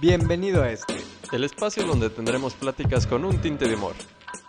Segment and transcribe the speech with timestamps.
[0.00, 0.94] Bienvenido a este.
[1.32, 3.94] El espacio donde tendremos pláticas con un tinte de humor.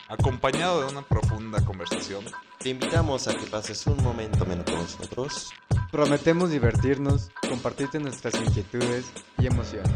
[0.08, 2.26] Acompañado de una profunda conversación.
[2.60, 5.52] Te invitamos a que pases un momento menos con nosotros.
[5.92, 9.92] Prometemos divertirnos, compartirte nuestras inquietudes y emociones.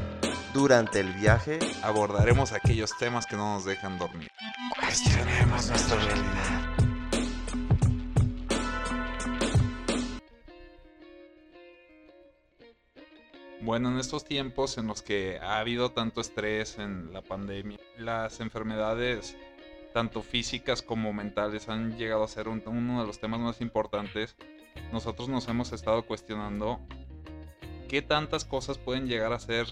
[0.53, 4.29] Durante el viaje Abordaremos aquellos temas que no nos dejan dormir.
[4.79, 6.58] cuestionemos nuestra realidad.
[13.61, 18.39] Bueno, en estos tiempos en los que ha habido tanto estrés en la pandemia, las
[18.39, 19.35] enfermedades,
[19.93, 24.35] tanto físicas como mentales, han llegado a ser un- uno de los temas más importantes.
[24.93, 26.79] Nosotros nos hemos estado cuestionando
[27.89, 29.67] qué tantas cosas pueden llegar a ser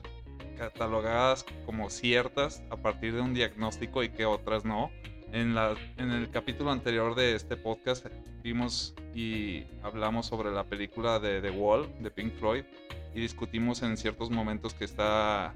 [0.57, 4.91] catalogadas como ciertas a partir de un diagnóstico y qué otras no.
[5.31, 8.05] En, la, en el capítulo anterior de este podcast
[8.43, 12.63] vimos y hablamos sobre la película de The Wall de Pink Floyd
[13.17, 15.55] y discutimos en ciertos momentos que está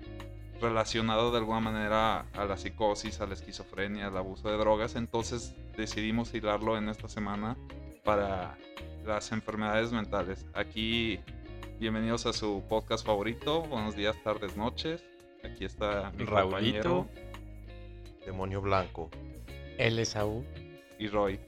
[0.59, 4.95] relacionado de alguna manera a la psicosis, a la esquizofrenia, al abuso de drogas.
[4.95, 7.55] Entonces decidimos hilarlo en esta semana
[8.03, 8.57] para
[9.05, 10.43] las enfermedades mentales.
[10.55, 11.19] Aquí,
[11.79, 13.61] bienvenidos a su podcast favorito.
[13.61, 15.03] Buenos días, tardes, noches.
[15.43, 16.49] Aquí está mi Raulito.
[16.49, 17.09] compañero
[18.25, 19.11] Demonio blanco.
[19.77, 20.43] El Esaú.
[20.97, 21.39] y Roy.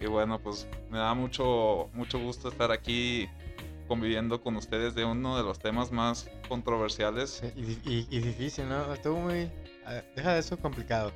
[0.00, 3.28] Y bueno, pues me da mucho, mucho gusto estar aquí
[3.88, 7.42] conviviendo con ustedes de uno de los temas más controversiales.
[7.56, 8.92] Y, di- y- y difícil, ¿no?
[8.92, 9.50] Estuvo muy...
[10.14, 11.10] Deja de eso complicado.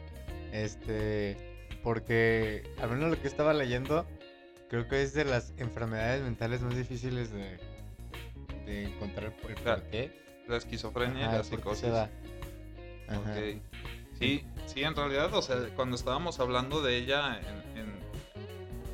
[0.52, 1.36] Este...
[1.84, 4.06] Porque, al menos lo que estaba leyendo,
[4.70, 7.58] creo que es de las enfermedades mentales más difíciles de,
[8.66, 10.22] de encontrar el por qué.
[10.46, 11.80] La esquizofrenia Ajá, y la psicosis.
[11.80, 12.08] se da.
[13.08, 13.18] Ajá.
[13.20, 13.60] Ok.
[14.18, 17.94] Sí, sí, en realidad, o sea, cuando estábamos hablando de ella en, en,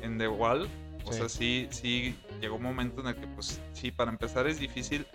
[0.01, 0.67] en The Wall,
[1.05, 4.59] o sea, sí, sí llegó un momento en el que, pues, sí, para empezar es
[4.59, 5.05] difícil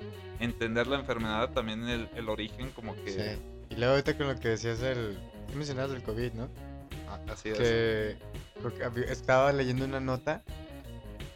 [0.40, 3.10] entender la enfermedad, también el, el origen, como que...
[3.10, 3.42] Sí.
[3.70, 5.18] Y luego ahorita con lo que decías del...
[5.48, 6.48] ¿Qué mencionabas del COVID, no?
[7.08, 7.58] Ah, Así es.
[7.58, 8.16] que
[9.08, 10.42] estaba leyendo una nota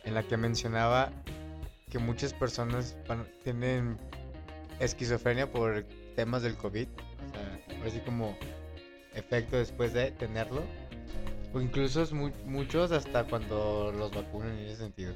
[0.04, 1.10] en la que mencionaba
[1.91, 2.97] que muchas personas
[3.44, 3.97] tienen
[4.81, 5.84] esquizofrenia por
[6.16, 8.37] temas del COVID, o sea, así como
[9.15, 10.62] efecto después de tenerlo,
[11.53, 15.12] o incluso es mu- muchos hasta cuando los vacunan en ese sentido.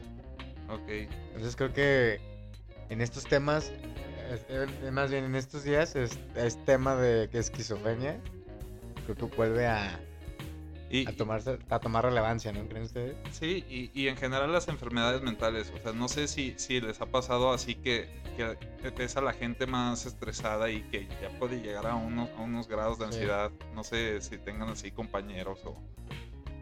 [0.73, 0.89] Ok.
[0.89, 2.21] Entonces creo que
[2.89, 3.71] en estos temas,
[4.33, 8.19] es- eh, más bien en estos días, es, es tema de esquizofrenia,
[9.05, 10.01] creo que vuelve a,
[10.91, 12.67] Y, a tomarse, a tomar relevancia, ¿no?
[12.69, 13.17] ¿Creen ustedes?
[13.33, 17.01] Sí, y, y en general las enfermedades mentales, o sea, no sé si, si les
[17.01, 18.57] ha pasado así que, que
[18.91, 22.69] ves a la gente más estresada y que ya puede llegar a unos, a unos
[22.69, 23.15] grados de Sí.
[23.15, 25.77] ansiedad, no sé si tengan así compañeros o...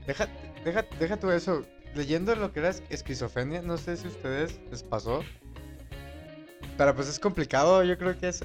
[0.07, 0.29] Deja,
[0.65, 1.65] deja, deja tú eso.
[1.95, 5.23] Leyendo lo que era es- esquizofrenia, no sé si a ustedes les pasó.
[6.77, 8.45] Pero pues es complicado, yo creo que es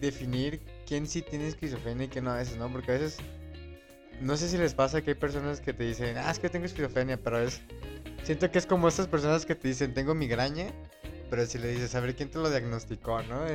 [0.00, 2.70] definir quién sí tiene esquizofrenia y quién no a veces, ¿no?
[2.70, 3.18] Porque a veces,
[4.20, 6.66] no sé si les pasa que hay personas que te dicen, ah, es que tengo
[6.66, 7.60] esquizofrenia, pero es...
[8.24, 10.66] Siento que es como estas personas que te dicen, tengo migraña,
[11.30, 13.46] pero si le dices, a ver, ¿quién te lo diagnosticó, no?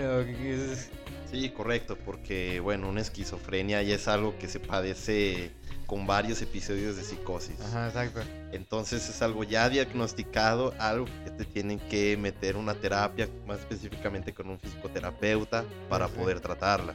[1.31, 5.51] Sí, correcto, porque bueno, una esquizofrenia ya es algo que se padece
[5.89, 7.59] con varios episodios de psicosis.
[7.61, 8.21] Ajá, exacto.
[8.51, 14.31] Entonces es algo ya diagnosticado, algo que te tienen que meter una terapia, más específicamente
[14.31, 16.13] con un psicoterapeuta, para Sí.
[16.15, 16.93] poder tratarla.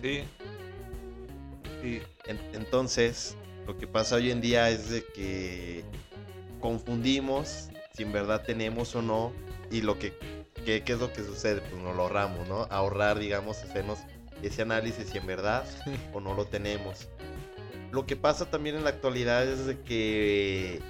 [0.00, 0.22] Sí.
[1.82, 3.34] Sí, En- entonces,
[3.66, 5.82] lo que pasa hoy en día es de que
[6.60, 9.32] confundimos si en verdad tenemos o no,
[9.70, 10.12] y lo que,
[10.64, 11.60] que- ¿qué es lo que sucede?
[11.60, 12.68] Pues nos lo ahorramos, ¿no?
[12.70, 13.98] Ahorrar, digamos, hacernos
[14.42, 15.64] ese análisis si en verdad
[16.14, 17.08] o no lo tenemos.
[17.92, 20.80] Lo que pasa también en la actualidad es de que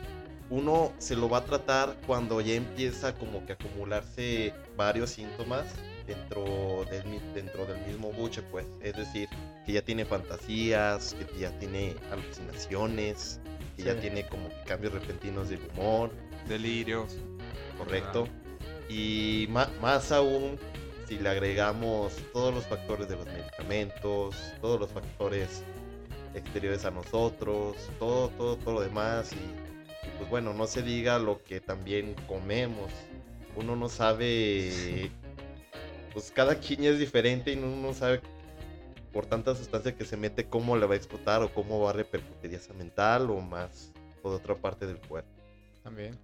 [0.50, 5.64] uno se lo va a tratar cuando ya empieza como que a acumularse varios síntomas
[6.06, 8.66] dentro del, mi- dentro del mismo buche, pues.
[8.82, 9.28] Es decir,
[9.64, 13.40] que ya tiene fantasías, que ya tiene alucinaciones,
[13.76, 16.10] que ya tiene como que cambios repentinos de humor,
[16.48, 17.16] delirios.
[17.78, 18.26] correcto.
[18.88, 19.48] Y
[19.80, 20.58] más aún
[21.06, 25.62] si le agregamos todos los factores de los medicamentos, todos los factores
[26.34, 29.32] exteriores a nosotros, todo, todo, todo lo demás.
[29.32, 32.90] Y, y pues bueno, no se diga lo que también comemos.
[33.56, 35.10] Uno no sabe,
[36.12, 38.20] pues cada quien es diferente y uno no sabe
[39.12, 41.92] por tanta sustancia que se mete cómo le va a explotar o cómo va a
[41.94, 43.90] repercutir ya sea mental o más
[44.22, 45.28] por otra parte del cuerpo.
[45.82, 46.16] También.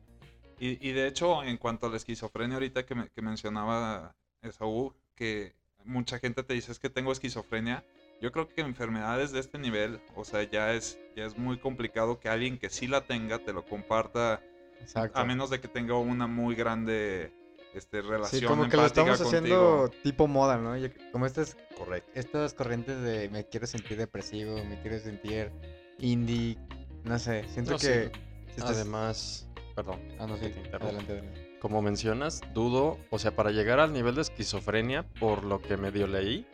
[0.61, 4.95] Y, y de hecho, en cuanto a la esquizofrenia, ahorita que, me- que mencionaba Esaú,
[5.15, 5.55] que
[5.85, 7.85] mucha gente te dice es que tengo esquizofrenia,
[8.21, 12.19] yo creo que enfermedades de este nivel, o sea, ya es, ya es muy complicado
[12.19, 14.43] que alguien que sí la tenga te lo comparta,
[14.81, 15.19] Exacto.
[15.19, 17.33] a menos de que tenga una muy grande
[17.75, 20.75] este, relación Sí, como que lo estamos haciendo tipo moda, ¿no?
[21.13, 22.11] Como estas, Correcto.
[22.15, 25.53] estas corrientes de me quiero sentir depresivo, me quiero sentir
[25.99, 26.57] indie,
[27.05, 27.87] no sé, siento No, sí.
[27.87, 28.13] que...
[28.57, 31.59] estás- Además, perdón, Ah, no, sí, te adelante, adelante.
[31.61, 36.07] como mencionas, dudo, o sea, para llegar al nivel de esquizofrenia, por lo que medio
[36.07, 36.47] leí,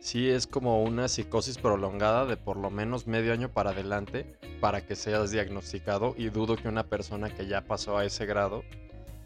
[0.00, 4.26] sí es como una psicosis prolongada de por lo menos medio año para adelante
[4.60, 8.64] para que seas diagnosticado y dudo que una persona que ya pasó a ese grado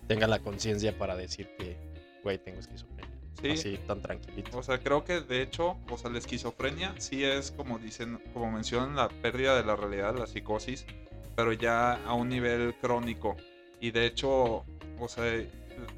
[0.09, 1.77] tenga la conciencia para decir que,
[2.23, 3.11] güey, tengo esquizofrenia.
[3.41, 3.51] Sí.
[3.51, 4.57] Así tan tranquilito.
[4.57, 8.53] O sea, creo que de hecho, o sea, la esquizofrenia sí es como dicen, como
[8.53, 10.87] mencionan, la pérdida de la realidad, la psicosis,
[11.35, 13.37] pero ya a un nivel crónico.
[13.81, 14.65] Y de hecho,
[15.01, 15.25] o sea,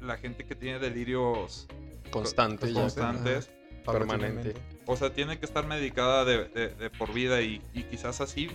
[0.01, 1.67] la gente que tiene delirios
[2.09, 2.81] Constante, ya.
[2.81, 3.49] constantes,
[3.93, 4.53] Permanente.
[4.85, 8.49] o sea, tiene que estar medicada de, de- de por vida y, y quizás así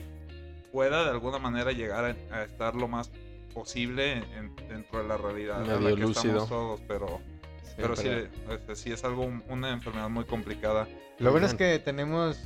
[0.72, 3.10] pueda de alguna manera llegar a, a estar lo más
[3.54, 6.42] posible en- dentro de la realidad en la Medio que lúcido.
[6.44, 7.20] estamos todos, pero,
[7.64, 10.86] Sí, pero este, sí es algo, una enfermedad muy complicada.
[11.18, 12.38] Lo bueno es que tenemos,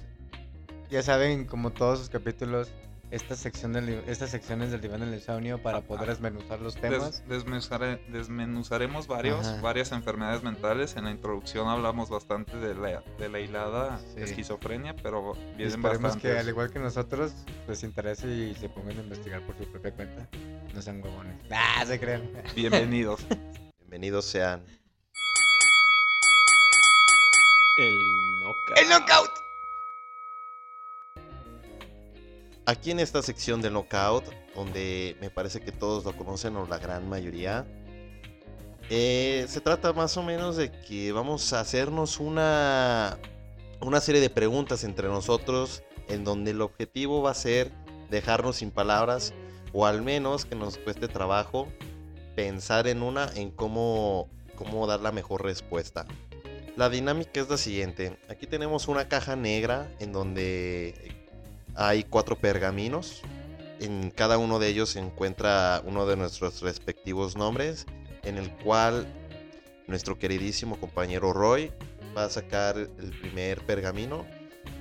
[0.90, 2.70] ya saben, como todos sus capítulos,
[3.10, 7.24] esta sección del, estas secciones del diván del insomnio para poder desmenuzar los temas.
[7.28, 9.60] Des- desmenuzare- desmenuzaremos varios, Ajá.
[9.60, 10.96] varias enfermedades mentales.
[10.96, 14.20] En la introducción hablamos bastante de la, de la hilada Sí.
[14.22, 16.32] esquizofrenia, pero vienen esperemos bastantes.
[16.32, 17.32] que al igual que nosotros
[17.68, 20.28] les interese y se pongan a investigar por su propia cuenta.
[20.74, 21.36] No sean huevones.
[21.52, 22.28] Ah, se crean.
[22.56, 23.20] Bienvenidos.
[23.78, 24.64] Bienvenidos sean.
[28.76, 29.43] El knockout.
[32.66, 34.24] Aquí en esta sección del knockout,
[34.54, 37.66] donde me parece que todos lo conocen o la gran mayoría,
[38.88, 43.18] eh, se trata más o menos de que vamos a hacernos una,
[43.80, 47.70] una serie de preguntas entre nosotros en donde el objetivo va a ser
[48.10, 49.34] dejarnos sin palabras
[49.74, 51.68] o al menos que nos cueste trabajo
[52.34, 56.06] pensar en una, en cómo, cómo dar la mejor respuesta.
[56.76, 58.18] La dinámica es la siguiente.
[58.28, 61.23] Aquí tenemos una caja negra en donde
[61.74, 63.22] hay cuatro pergaminos.
[63.80, 67.86] En cada uno de ellos se encuentra uno de nuestros respectivos nombres,
[68.22, 69.06] en el cual
[69.86, 71.72] nuestro queridísimo compañero Roy
[72.16, 74.24] va a sacar el primer pergamino.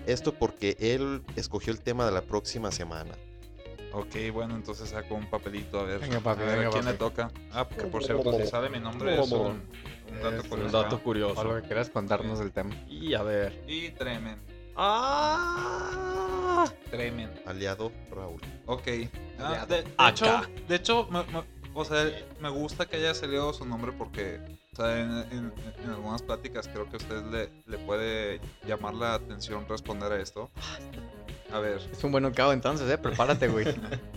[0.05, 3.15] Esto porque él escogió el tema de la próxima semana.
[3.93, 6.85] ok, bueno, entonces saco un papelito a ver, Venga, papi, a ver venga, a quién
[6.85, 7.31] le toca.
[7.51, 9.61] Ah, porque por cierto, si sale mi nombre es un,
[10.11, 10.81] un dato Es un Un curioso.
[10.81, 11.55] dato O lo curioso.
[11.55, 12.75] que quieras contarnos del tema.
[12.87, 13.63] Y a ver.
[13.67, 14.39] Y tremen,
[14.75, 16.65] ¡Ah!
[16.91, 17.29] tremen.
[17.45, 18.41] Aliado Raúl.
[18.65, 18.87] Ok.
[19.39, 19.67] Ah, Aliado.
[19.67, 21.43] de, hecho, de hecho me, me-
[21.73, 22.05] o sea,
[22.39, 24.39] me gusta que haya salido su nombre porque
[24.73, 25.53] o sea, en, en-
[25.83, 30.19] en algunas pláticas creo que a usted le, le puede llamar la atención responder a
[30.21, 30.49] esto.
[31.51, 32.97] A ver, Es un buen knockout entonces, eh.
[32.97, 33.65] Prepárate, güey.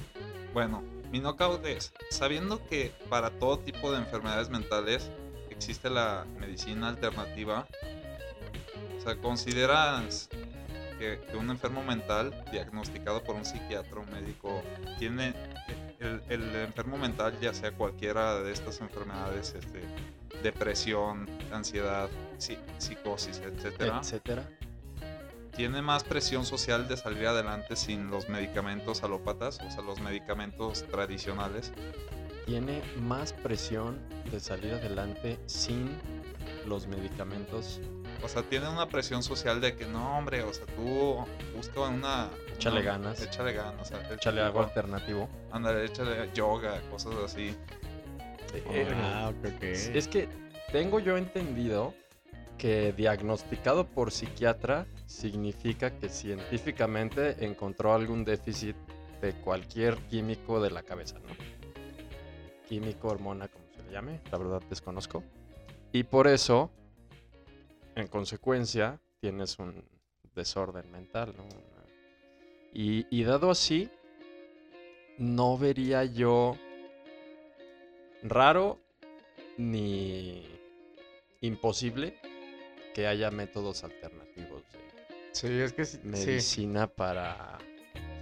[0.54, 5.10] bueno, mi knockout es, sabiendo que para todo tipo de enfermedades mentales
[5.50, 7.66] existe la medicina alternativa,
[8.98, 10.28] o sea, ¿consideras
[10.98, 14.62] que, que un enfermo mental diagnosticado por un psiquiatra o un médico
[14.98, 15.34] tiene
[16.00, 19.82] el, el enfermo mental, ya sea cualquiera de estas enfermedades, este,
[20.42, 22.08] depresión, ansiedad,
[22.38, 24.48] psi- psicosis, etcétera, Etcétera.
[25.56, 30.84] tiene más presión social de salir adelante sin los medicamentos alópatas, o sea, los medicamentos
[30.90, 31.72] tradicionales.
[32.44, 33.98] Tiene más presión
[34.30, 35.90] de salir adelante sin
[36.66, 37.80] los medicamentos.
[38.22, 42.28] O sea, tiene una presión social de que no, hombre, o sea, tú busca una.
[42.56, 43.22] Échale una- ganas.
[43.22, 43.80] Échale ganas.
[43.80, 45.28] o sea, Échale algo alternativo.
[45.52, 47.54] Ándale, échale yoga, cosas así.
[48.54, 49.62] Eh, Ah, ok, ok.
[49.62, 50.28] Es que
[50.72, 51.94] tengo yo entendido
[52.58, 58.74] que diagnosticado por psiquiatra significa que científicamente encontró algún déficit
[59.20, 61.34] de cualquier químico de la cabeza, ¿no?
[62.66, 65.22] Químico, hormona, como se le llame, la verdad desconozco.
[65.92, 66.70] Y por eso,
[67.96, 69.82] en consecuencia, tienes un
[70.34, 71.34] desorden mental,
[72.72, 73.90] Y, y dado así,
[75.16, 76.58] no vería yo
[78.22, 78.78] raro
[79.56, 80.46] ni
[81.40, 82.18] imposible
[82.94, 84.78] que haya métodos alternativos de
[85.32, 85.98] Sí, es que sí.
[86.02, 87.58] Sí, medicina para...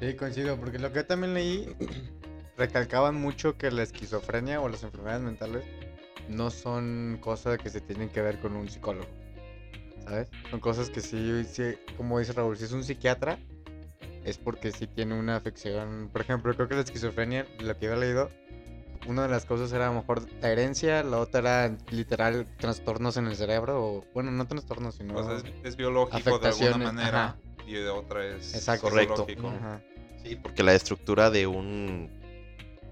[0.00, 0.56] sí, coincido.
[0.58, 1.76] Porque lo que yo también leí,
[2.56, 5.64] recalcaban mucho que la esquizofrenia o las enfermedades mentales
[6.28, 9.23] no son cosas que se tienen que ver con un psicólogo.
[10.04, 10.28] ¿Sabes?
[10.50, 13.38] Son cosas que sí, sí, como dice Raúl, si es un psiquiatra,
[14.24, 16.10] es porque sí tiene una afección.
[16.12, 18.30] Por ejemplo, creo que la esquizofrenia, lo que yo he leído,
[19.06, 23.16] una de las cosas era a lo mejor la herencia, la otra era literal trastornos
[23.16, 25.16] en el cerebro, o bueno, no trastornos, sino...
[25.16, 27.36] O sea, es, es biológico de alguna manera ajá.
[27.66, 28.88] y de otra es Exacto.
[28.88, 29.26] Correcto.
[29.44, 29.82] Ajá.
[30.22, 32.10] Sí, porque la estructura de un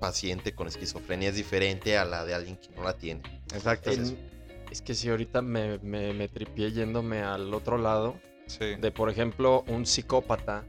[0.00, 3.22] paciente con esquizofrenia es diferente a la de alguien que no la tiene.
[3.54, 3.90] Exacto.
[3.90, 4.31] En-.
[4.72, 8.74] Es que si ahorita me, me, me tripié yéndome al otro lado, Sí.
[8.74, 10.64] de por ejemplo un psicópata,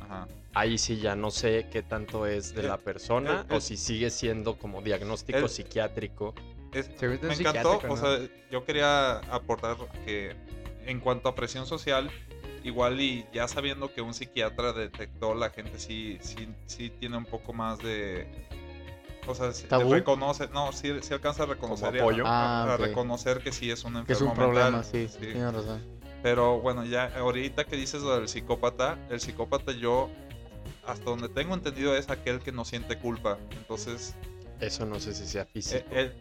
[0.00, 0.28] Ajá.
[0.54, 3.76] ahí sí ya no sé qué tanto es de Eh, la persona eh, o si
[3.76, 6.34] sigue siendo como diagnóstico El- psiquiátrico.
[6.72, 8.18] Es- me encantó, o sea,
[8.50, 10.36] yo quería aportar que
[10.84, 12.10] en cuanto a presión social,
[12.62, 17.24] igual y ya sabiendo que un psiquiatra detectó, la gente sí, sí, sí tiene un
[17.24, 18.26] poco más de...
[19.28, 19.92] O sea, ¿Tabú?
[19.92, 22.26] reconoce, no, sí, sí alcanza a reconocer a- apoyo?
[22.26, 25.32] a, Ah, a reconocer que sí es un Que es enfermo un problema, mental, sí,
[25.34, 25.82] razón.
[26.22, 30.08] Pero bueno, ya ahorita que dices lo del psicópata, el psicópata yo,
[30.86, 33.38] hasta donde tengo entendido, es aquel que no siente culpa.
[33.56, 34.14] Entonces,
[34.60, 35.84] Eso no sé si sea eh, físico.
[35.90, 36.12] él,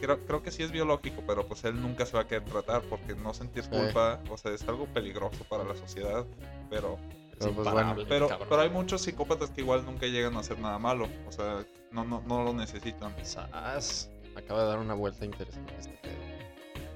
[0.00, 2.82] creo, creo que sí es biológico, pero pues él nunca se va a querer tratar
[2.82, 3.70] porque no sentir Sí.
[3.70, 6.24] culpa, o sea, es algo peligroso para la sociedad.
[6.68, 6.98] Pero,
[7.40, 11.08] pero, pues, pero, hay muchos psicópatas que igual nunca llegan a hacer nada malo.
[11.26, 13.14] O sea, no, no, no lo necesitan.
[13.24, 16.12] Sas, Acaba de dar una vuelta interesante este pedo.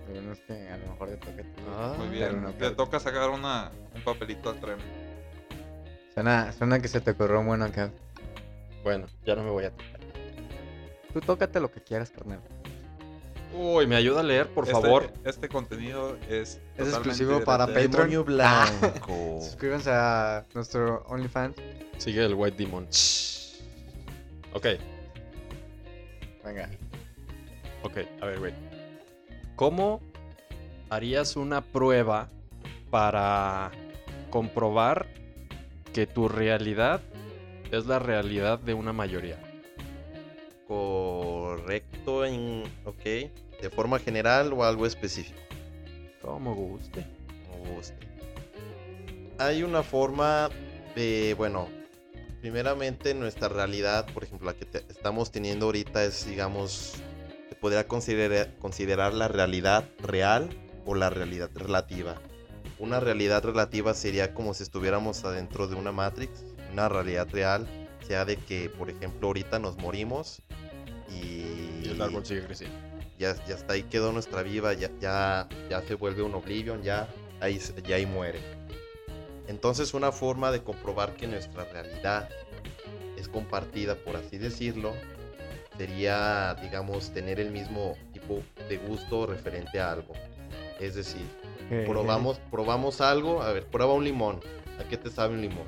[0.06, 1.40] Pero no es que a lo mejor te toque.
[1.40, 1.62] a ti.
[1.68, 2.42] Ah, Muy bien.
[2.42, 4.76] no Le toca sacar una, un papelito al tren.
[6.12, 7.90] Suena, suena que se te ocurrió un bueno acá.
[8.82, 10.00] Bueno, ya no me voy a tocar.
[11.12, 12.40] Tú tócate lo que quieras, carnal.
[13.56, 15.12] Uy, ¿me ayuda a leer, por Este- favor?
[15.24, 16.60] Este contenido es.
[16.76, 18.24] Exclusivo para Patreon.
[18.24, 19.38] Blanco.
[19.40, 21.56] Suscríbanse a nuestro OnlyFans.
[21.98, 22.88] Sigue el White Demon.
[24.52, 24.66] Ok,
[26.44, 26.68] Venga.
[27.82, 28.54] ok, a ver, güey.
[29.56, 30.00] ¿Cómo
[30.90, 32.28] harías una prueba
[32.90, 33.70] para
[34.30, 35.06] comprobar
[35.92, 37.00] que tu realidad
[37.70, 39.38] es la realidad de una mayoría?
[40.66, 42.64] Correcto en.
[42.84, 43.30] Ok.
[43.64, 45.38] ¿De forma general o algo específico?
[46.20, 47.06] Como guste.
[47.50, 47.96] Como guste.
[49.38, 50.50] Hay una forma
[50.94, 51.34] de.
[51.38, 51.66] Bueno.
[52.42, 56.96] Primeramente, nuestra realidad, por ejemplo, la que te- estamos teniendo ahorita es, digamos,
[57.48, 60.50] se podría considerar, considerar la realidad real
[60.84, 62.16] o la realidad relativa.
[62.78, 66.44] Una realidad relativa sería como si estuviéramos adentro de una Matrix.
[66.70, 67.66] Una realidad real
[68.06, 70.42] sea de que, por ejemplo, ahorita nos morimos
[71.08, 72.76] y, Y el árbol sigue creciendo.
[73.18, 77.08] Ya, ya hasta ahí quedó nuestra vida, ya, ya, ya se vuelve un oblivion, ya
[77.40, 78.40] ahí, ya ahí muere.
[79.46, 82.28] Entonces una forma de comprobar que nuestra realidad
[83.16, 84.92] es compartida, por así decirlo,
[85.76, 90.14] sería, digamos, tener el mismo tipo de gusto referente a algo.
[90.80, 91.22] Es decir,
[91.86, 94.40] probamos, probamos algo, a ver, prueba un limón.
[94.80, 95.66] ¿A qué te sabe un limón?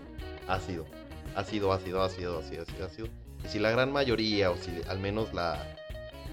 [0.48, 0.86] Ácido.
[1.34, 3.08] Ácido, ácido, ácido, ácido, ácido, ácido.
[3.44, 5.76] Y si la gran mayoría, o si al menos la,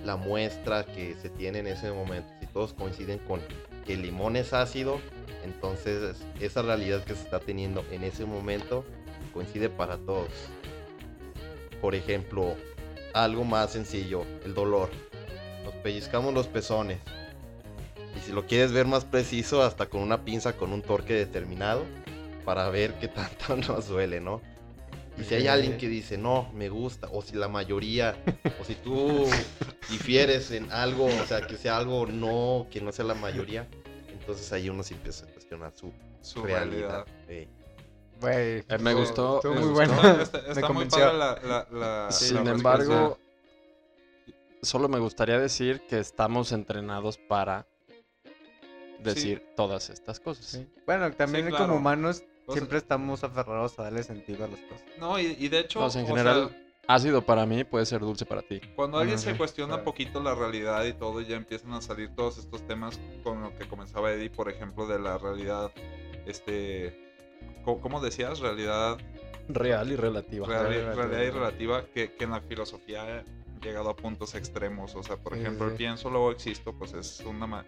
[0.04, 3.42] la muestra que se tiene en ese momento, si todos coinciden con
[3.86, 5.00] que el limón es ácido,
[5.44, 8.86] entonces esa realidad que se está teniendo en ese momento
[9.34, 10.30] coincide para todos.
[11.82, 12.56] Por ejemplo,
[13.14, 14.90] algo más sencillo, el dolor.
[15.64, 17.00] Nos pellizcamos los pezones.
[18.16, 21.84] Y si lo quieres ver más preciso, hasta con una pinza con un torque determinado
[22.46, 24.42] para ver qué tanto nos duele, ¿no?
[25.18, 28.16] Y si hay alguien que dice, no, me gusta, o si la mayoría,
[28.60, 29.26] o si tú
[29.90, 33.68] difieres en algo, o sea, que sea algo no, que no sea la mayoría,
[34.12, 35.92] entonces ahí uno se empieza a cuestionar su,
[36.22, 37.06] Su realidad.
[37.28, 37.48] Eh,
[38.80, 39.94] me gustó- Estuvo me muy gustó.
[40.02, 40.22] bueno.
[40.22, 41.00] Está, Me está muy convenció.
[41.00, 41.68] padre la, la,
[42.06, 44.38] la- Sin la embargo, respuesta.
[44.62, 47.68] solo me gustaría decir que estamos entrenados para
[49.00, 50.46] decir todas estas cosas.
[50.46, 50.68] Sí.
[50.86, 54.60] Bueno, también Sí, como humanos O sea- siempre estamos aferrados a darle sentido a las
[54.62, 54.84] cosas.
[55.00, 56.60] No, y, y de hecho, No, o sea, en o general, sea,
[56.96, 58.60] ácido para mí puede ser dulce para ti.
[58.76, 59.84] cuando alguien se cuestiona claro.
[59.86, 63.66] poquito la realidad y todo, ya empiezan a salir todos estos temas con lo que
[63.68, 65.72] comenzaba Eddie, por ejemplo, de la realidad,
[66.26, 67.12] este,
[67.64, 68.40] ¿cómo decías?
[68.40, 68.98] Realidad,
[69.48, 70.48] Real y relativa.
[70.48, 70.94] real- relativa.
[70.96, 73.24] realidad y relativa, que, que en la filosofía ha
[73.62, 74.96] llegado a puntos extremos.
[74.96, 75.78] O sea, por Sí, ejemplo, el sí.
[75.78, 77.66] pienso, luego existo, pues es una...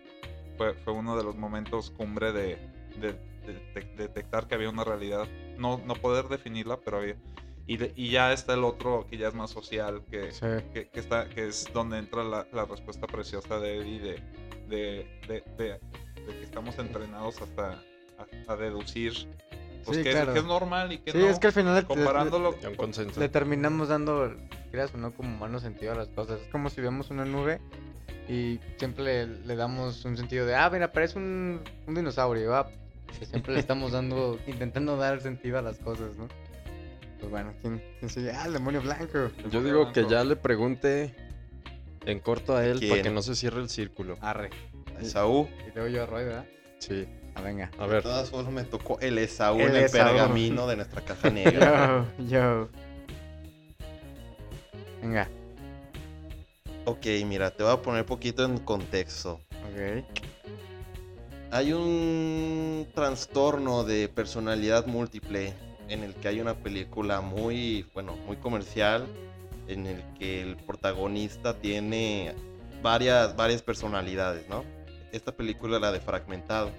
[0.57, 2.57] Fue, fue uno de los momentos cumbre de-
[2.99, 3.15] de-
[3.97, 5.27] detectar que había una realidad.
[5.57, 7.15] No, no poder definirla, pero había...
[7.67, 10.45] Y, de- y ya está el otro que ya es más social, que, Sí.
[10.73, 14.23] que, que está, que es donde entra la, la respuesta preciosa de Eddie de,
[14.67, 15.79] de, de, de-
[16.25, 17.71] de que estamos entrenados hasta
[18.19, 19.13] a, a deducir
[19.83, 20.33] pues, Sí, que, es- claro.
[20.33, 21.27] que es normal y que Sí, no.
[21.27, 22.55] es que al final comparándolo
[23.17, 24.31] le terminamos dando,
[24.71, 26.41] creas o no, como humano sentido a las cosas.
[26.41, 27.61] Es como si vemos una nube
[28.29, 32.67] y siempre le, le damos un sentido de, ah, mira, parece un, un dinosaurio, ah,
[33.19, 36.27] que siempre le estamos dando, intentando dar sentido a las cosas, ¿no?
[37.19, 38.31] Pues bueno, ¿quién, quién sigue?
[38.31, 39.29] Ah, el demonio blanco.
[39.49, 41.15] Yo digo que ya le pregunte
[42.05, 44.17] en corto a él para que no se cierre el círculo.
[44.21, 44.49] Arre.
[44.99, 45.47] Esaú.
[45.67, 46.45] Y luego yo a Roy, ¿verdad?
[46.79, 47.07] Sí.
[47.35, 47.71] Ah, venga.
[47.79, 48.03] A De ver.
[48.03, 50.05] todas formas me tocó el Esaú El en el Esaú.
[50.07, 52.05] pergamino de nuestra caja negra.
[52.19, 52.69] Yo, yo.
[55.01, 55.27] Venga.
[56.85, 59.41] Ok, mira, te voy a poner poquito en contexto.
[59.51, 60.05] Ok.
[61.55, 65.53] Hay un trastorno de personalidad múltiple
[65.87, 69.07] en el que hay una película muy, bueno, muy comercial
[69.69, 72.35] en el que el protagonista tiene
[72.81, 74.65] varias, varias personalidades, ¿no?
[75.13, 76.71] Esta película la de Fragmentado.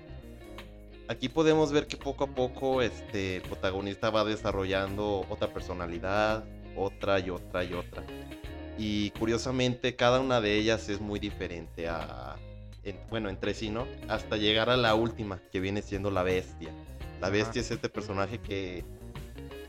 [1.09, 6.45] Aquí podemos ver que poco a poco este el protagonista va desarrollando otra personalidad,
[6.77, 8.05] otra y otra y otra.
[8.77, 12.37] Y curiosamente cada una de ellas es muy diferente a,
[12.87, 13.87] en- bueno, entre sí, ¿no?
[14.09, 16.71] Hasta llegar a la última, que viene siendo la bestia.
[17.21, 18.85] La bestia es este personaje que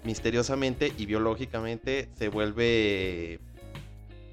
[0.04, 3.40] misteriosamente y biológicamente se vuelve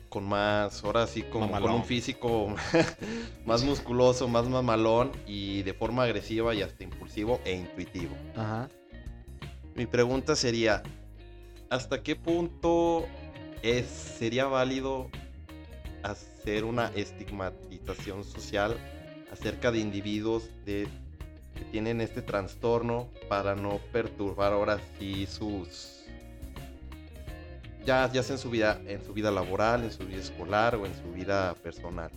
[0.09, 2.55] con más, ahora sí, como con un físico
[3.47, 8.15] más musculoso, más mamalón y de forma agresiva y hasta impulsivo e intuitivo.
[8.37, 8.69] Ajá.
[9.75, 10.83] Mi pregunta sería,
[11.69, 13.07] ¿hasta qué punto
[13.63, 15.09] es, sería válido
[16.05, 18.77] hacer una estigmatización social
[19.33, 20.87] acerca de individuos que
[21.73, 26.05] tienen este trastorno para no perturbar ahora sí sus...
[27.85, 30.87] Ya, ya sea en su vida, en su vida laboral, en su vida escolar o
[30.87, 32.11] en su vida personal.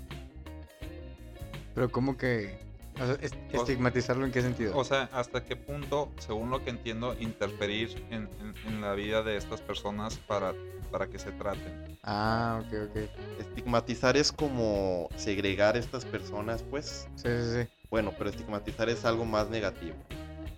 [1.74, 2.67] Pero como que...
[3.02, 4.76] o sea, es- estigmatizarlo en qué sentido?
[4.78, 9.24] O sea, ¿hasta qué punto, según lo que entiendo, interferir en, en- en la vida
[9.24, 10.54] de estas personas para,
[10.92, 11.98] para que se traten?
[12.04, 12.98] ah, ok, ok.
[13.40, 17.70] Estigmatizar es como segregar estas personas, pues, Sí, sí, sí.
[17.90, 19.96] Bueno, pero estigmatizar es algo más negativo.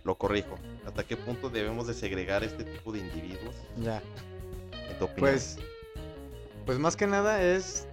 [0.03, 0.55] Lo corrijo.
[0.85, 3.55] ¿Hasta qué punto debemos de segregar este tipo de individuos?
[3.83, 4.01] Ya.
[4.89, 5.31] En tu opinión?
[5.33, 5.57] Pues,
[6.65, 7.87] pues más que nada es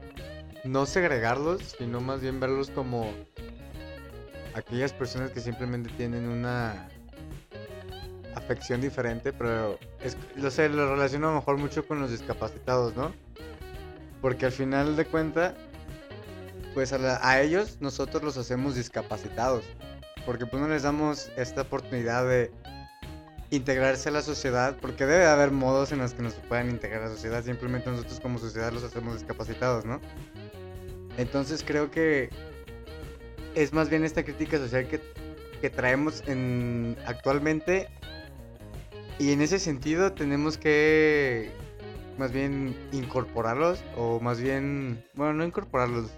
[0.64, 3.10] no segregarlos, sino más bien verlos como
[4.56, 6.88] aquellas personas que simplemente tienen una
[8.34, 12.96] afección diferente, pero es, lo sé, lo relaciono a lo mejor mucho con los discapacitados,
[12.96, 13.12] ¿no?
[14.22, 15.54] Porque al final de cuenta,
[16.72, 19.64] pues a, a ellos nosotros los hacemos discapacitados,
[20.24, 22.50] porque pues no les damos esta oportunidad de
[23.50, 27.08] integrarse a la sociedad, porque debe haber modos en los que nos puedan integrar a
[27.08, 30.00] la sociedad, simplemente nosotros como sociedad los hacemos discapacitados, ¿no?
[31.18, 32.30] Entonces creo que
[33.56, 35.00] es más bien esta crítica social que,
[35.60, 37.88] que traemos en, actualmente.
[39.18, 41.50] Y en ese sentido tenemos que
[42.18, 46.10] más bien incorporarlos o más bien, bueno, no incorporarlos,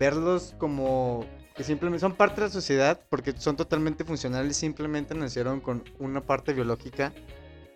[0.00, 5.60] verlos como que simplemente son parte de la sociedad porque son totalmente funcionales, simplemente nacieron
[5.60, 7.12] con una parte biológica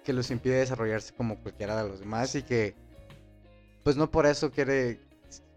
[0.03, 2.75] que los impide desarrollarse como cualquiera de los demás y que
[3.83, 5.01] pues no por eso quiere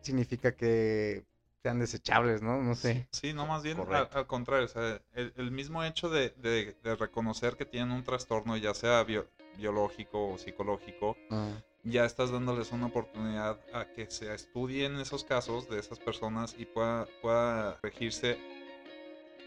[0.01, 1.23] significa que
[1.65, 2.62] sean desechables, ¿no?
[2.62, 3.08] No sé.
[3.12, 4.65] Sí, no, más bien al, contrario.
[4.65, 8.75] O sea, el, el mismo hecho de, de- de reconocer que tienen un trastorno, ya
[8.75, 9.25] sea bio-
[9.58, 11.49] biológico o psicológico, Ah,
[11.84, 16.65] ya estás dándoles una oportunidad a que se estudien esos casos de esas personas y
[16.67, 18.38] pueda, pueda regirse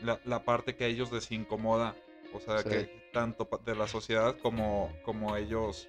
[0.03, 1.95] la, la parte que a ellos les incomoda.
[2.35, 2.69] O sea, Sí.
[2.69, 5.89] que tanto de la sociedad como, como ellos,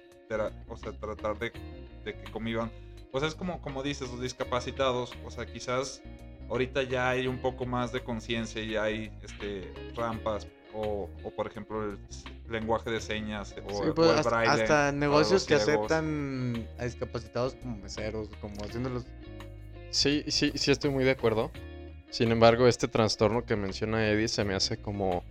[0.68, 1.50] o sea, tratar de,
[2.04, 2.70] de que convivan.
[3.18, 6.00] Sea, es como, como dices, los discapacitados, o sea, quizás
[6.50, 11.46] ahorita ya hay un poco más de conciencia y hay este, rampas o, o, por
[11.46, 11.98] ejemplo, el
[12.48, 15.90] lenguaje de señas o, Sí, o pues, el hasta, braille hasta negocios que ciegos.
[15.90, 19.04] aceptan a discapacitados como meseros, como haciéndolos...
[19.90, 21.50] Sí, sí, sí estoy muy de acuerdo.
[22.10, 25.24] Sin embargo, este trastorno que menciona Eddie se me hace como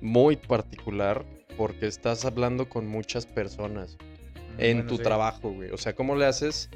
[0.00, 1.24] muy particular
[1.56, 3.96] porque estás hablando con muchas personas
[4.58, 5.02] en Bueno, tu sí.
[5.02, 5.70] trabajo, güey.
[5.70, 6.70] O sea, ¿cómo le haces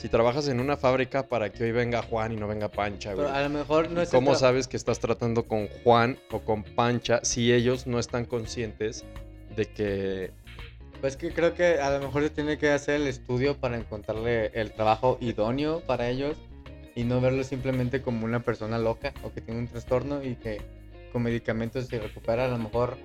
[0.00, 3.26] si trabajas en una fábrica para que hoy venga Juan y no venga Pancha, güey?
[3.26, 6.40] Pero a lo mejor no ¿Y es ¿Cómo sabes que estás tratando con Juan o
[6.40, 9.04] con Pancha si ellos no están conscientes
[9.54, 10.30] de que
[11.02, 14.46] Pues que creo que a lo mejor se tiene que hacer el estudio para encontrarle
[14.54, 16.38] el trabajo idóneo para ellos
[16.94, 20.62] y no verlo simplemente como una persona loca o que tiene un trastorno y que
[21.12, 22.46] con medicamentos se recupera.
[22.46, 22.96] A lo mejor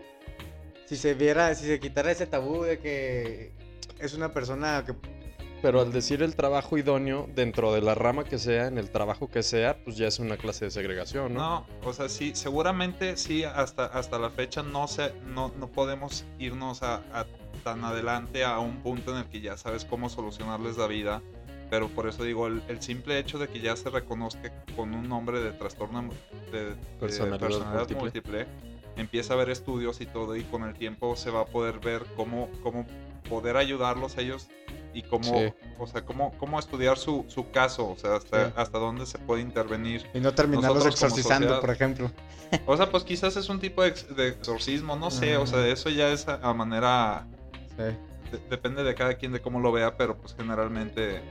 [0.86, 3.52] si se viera, si se quitara ese tabú de que
[4.00, 4.94] es una persona que
[5.66, 9.32] Pero al decir el trabajo idóneo, dentro de la rama que sea, en el trabajo
[9.32, 11.40] que sea, pues ya es una clase de segregación, ¿no?
[11.40, 16.24] No, o sea, sí, seguramente sí, hasta, hasta la fecha no, se, no, no podemos
[16.38, 17.26] irnos a, a
[17.64, 21.24] tan adelante a un punto en el que ya sabes cómo solucionarles la vida.
[21.72, 25.10] Pero por eso digo, el, el simple hecho de que ya se reconozca con un
[25.10, 26.10] nombre de trastorno
[26.52, 28.02] de, de Personalidad personalidad múltiple.
[28.02, 28.48] múltiple,
[28.98, 32.04] empieza a haber estudios y todo, y con el tiempo se va a poder ver
[32.16, 32.86] cómo, cómo
[33.30, 34.48] poder ayudarlos a ellos
[34.94, 35.54] y cómo, Sí.
[35.78, 38.54] o sea, cómo, cómo estudiar su, su caso, o sea, hasta, Sí.
[38.56, 40.06] hasta dónde se puede intervenir.
[40.14, 42.12] y no terminarlos exorcizando, por ejemplo.
[42.66, 45.60] O sea, pues quizás es un tipo de, ex- de exorcismo, no sé, o sea,
[45.60, 45.68] Ajá.
[45.68, 47.28] eso ya es a, a manera,
[47.76, 47.84] Sí.
[48.32, 51.22] de- depende de cada quien de cómo lo vea, pero pues generalmente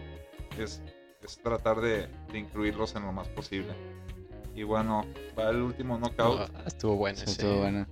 [0.58, 0.82] es,
[1.22, 3.72] es tratar de, de incluirlos en lo más posible.
[4.54, 5.04] Y bueno,
[5.38, 6.50] va el último knockout.
[6.54, 7.16] Ah, estuvo bueno.
[7.18, 7.32] Sí, sí.
[7.32, 7.86] estuvo bueno.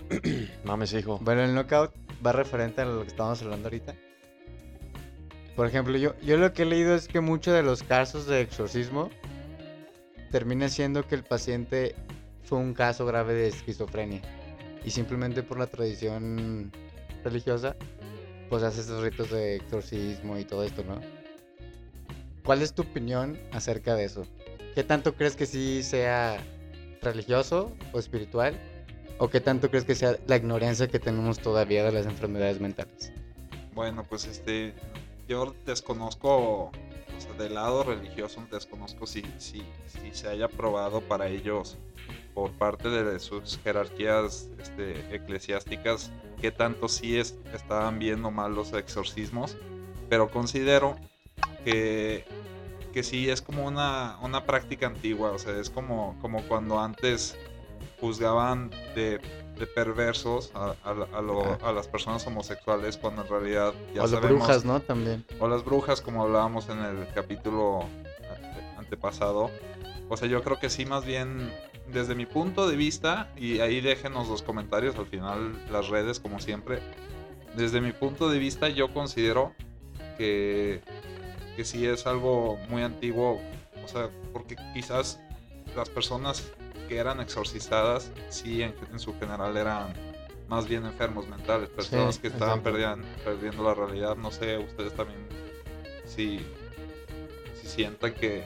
[0.64, 1.18] Mames, hijo.
[1.22, 1.92] Bueno, el knockout
[2.24, 3.94] va referente a lo que estábamos hablando ahorita.
[5.56, 8.40] Por ejemplo, yo, yo lo que he leído es que muchos de los casos de
[8.40, 9.10] exorcismo
[10.30, 11.94] termina siendo que el paciente
[12.44, 14.22] fue un caso grave de esquizofrenia.
[14.84, 16.72] Y simplemente por la tradición
[17.22, 17.76] religiosa,
[18.48, 21.00] pues hace esos ritos de exorcismo y todo esto, ¿no?
[22.44, 24.26] ¿Cuál es tu opinión acerca de eso?
[24.74, 26.38] ¿Qué tanto crees que sí sea
[27.02, 28.58] religioso o espiritual?
[29.22, 33.12] ¿O qué tanto crees que sea la ignorancia que tenemos todavía de las enfermedades mentales?
[33.72, 34.74] Bueno, pues este,
[35.28, 36.72] yo desconozco, o
[37.20, 41.78] sea, del lado religioso, desconozco si, si, si se haya probado para ellos
[42.34, 48.72] por parte de sus jerarquías este, eclesiásticas qué tanto sí es, estaban viendo mal los
[48.72, 49.56] exorcismos,
[50.08, 50.96] pero considero
[51.64, 52.24] que,
[52.92, 57.36] que sí es como una, una práctica antigua, o sea, es como, como cuando antes
[58.02, 59.18] juzgaban de,
[59.58, 64.02] de perversos a, a- a lo- a las personas homosexuales cuando en realidad ya o
[64.04, 64.80] las sabemos brujas, ¿no?
[64.80, 65.24] También.
[65.40, 67.84] o las brujas como hablábamos en el capítulo
[68.34, 69.50] ante- antepasado.
[70.08, 71.50] O sea, yo creo que sí, más bien
[71.88, 76.40] desde mi punto de vista, y ahí déjenos los comentarios al final, las redes como
[76.40, 76.80] siempre,
[77.56, 79.52] desde mi punto de vista yo considero
[80.18, 80.80] que,
[81.56, 83.40] que sí es algo muy antiguo,
[83.84, 85.20] o sea, porque quizás
[85.76, 86.42] las personas
[86.88, 89.92] que eran exorcizadas, sí en, en su general eran
[90.48, 95.20] más bien enfermos mentales, personas que estaban perdian- perdiendo la realidad, no sé, ustedes también
[96.04, 96.40] si,
[97.60, 98.44] si sientan que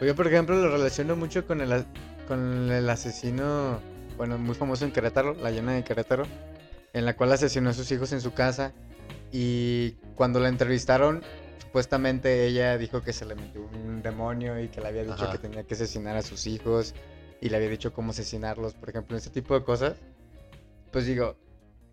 [0.00, 1.84] Yo, por ejemplo, lo relaciono mucho con el,
[2.28, 3.80] con el asesino,
[4.16, 6.24] bueno, muy famoso en Querétaro, la llena de Querétaro,
[6.92, 8.72] en la cual asesinó a sus hijos en su casa.
[9.32, 11.22] Y cuando la entrevistaron,
[11.68, 15.32] supuestamente ella dijo que se le metió un demonio y que le había dicho Ajá.
[15.32, 16.94] que tenía que asesinar a sus hijos
[17.42, 19.98] y le había dicho cómo asesinarlos, por ejemplo, ese tipo de cosas.
[20.90, 21.36] Pues digo,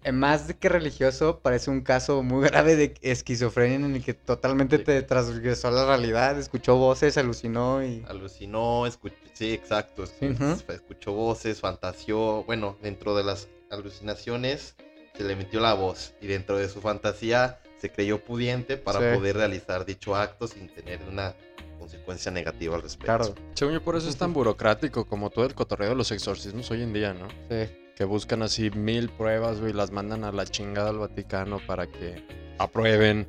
[0.06, 4.14] en más de que religioso, parece un caso muy grave de esquizofrenia en el que
[4.14, 4.84] totalmente Sí.
[4.86, 8.06] te transgresó la realidad, escuchó voces, alucinó y...
[8.08, 10.04] Alucinó, escuchó, sí, exacto.
[10.04, 10.56] Ujú.
[10.70, 12.46] Escuchó voces, fantaseó.
[12.46, 14.76] Bueno, dentro de las alucinaciones
[15.18, 16.14] se le metió la voz.
[16.22, 19.18] Y dentro de su fantasía se creyó pudiente para Sí.
[19.18, 21.36] poder realizar dicho acto sin tener una
[21.80, 23.06] consecuencia negativa al respecto.
[23.06, 26.70] Claro, Según yo, por eso es tan burocrático como todo el cotorreo de los exorcismos
[26.72, 27.28] hoy en día, ¿no?
[27.50, 27.70] sí.
[27.96, 31.88] Que buscan así mil pruebas, güey, y las mandan a la chingada al Vaticano para
[31.88, 32.26] que
[32.58, 33.26] aprueben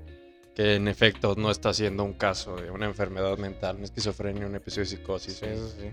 [0.56, 4.56] que en efecto no está siendo un caso de una enfermedad mental, una esquizofrenia, un
[4.56, 5.34] episodio de psicosis.
[5.36, 5.90] Sí, eso sí.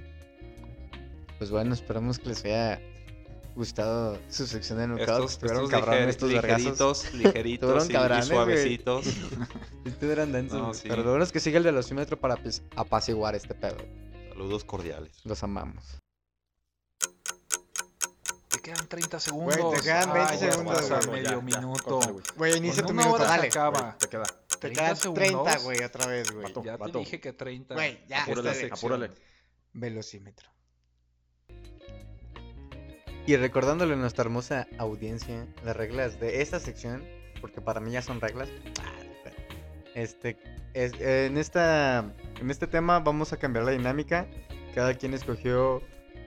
[1.38, 2.82] Pues bueno, esperamos que les haya
[3.56, 5.10] gustado su sección de knockout.
[5.10, 6.60] estos, Estuvieron cabrones estos vergazos.
[7.14, 8.38] ligeritos, ligeritos Estuvieron y- y, cabrones, güey.
[8.38, 9.06] suavecitos.
[9.86, 10.80] Estuvieron densos, No, güey.
[10.80, 10.88] sí.
[10.90, 13.78] Pero lo bueno es que sigue el velocímetro para apis- apaciguar este pedo.
[14.30, 15.24] Saludos cordiales.
[15.26, 16.00] Los amamos.
[18.50, 19.56] Te quedan 30 segundos.
[19.76, 21.22] te quedan 20 Ay, ya segundos, güey.
[21.24, 22.00] medio minuto.
[22.38, 23.48] Güey, inicia tu minuto, dale.
[23.48, 23.98] acaba.
[23.98, 24.24] Te queda.
[24.24, 25.24] Te 30 quedan segundos.
[25.26, 26.54] 30, güey, otra vez, güey.
[26.64, 27.74] Ya te dije que 30.
[27.76, 29.12] Güey, ya, Apúrale, apúrale.
[29.74, 30.50] Velocímetro.
[33.26, 37.04] Y recordándole a nuestra hermosa audiencia las reglas de esta sección,
[37.42, 38.50] porque para mí ya son reglas.
[38.82, 38.92] Ah.
[39.96, 40.38] Este,
[40.74, 44.28] es- en, esta, en este tema vamos a cambiar la dinámica.
[44.74, 45.82] Cada quien escogió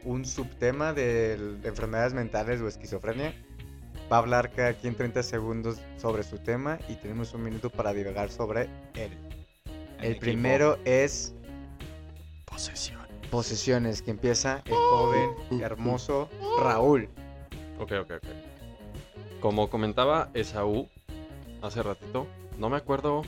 [0.04, 3.34] un subtema de, de enfermedades mentales o esquizofrenia.
[4.10, 7.92] Va a hablar cada quien 30 segundos sobre su tema y tenemos un minuto para
[7.92, 9.10] divagar sobre él.
[10.00, 11.34] El primero es
[12.44, 13.05] Posesión.
[13.30, 16.28] Posesiones, que empieza el joven, hermoso
[16.60, 17.08] Raúl.
[17.78, 18.28] Ok, ok, ok.
[19.40, 20.88] Como comentaba Esaú
[21.60, 22.26] hace ratito,
[22.58, 23.22] no me acuerdo.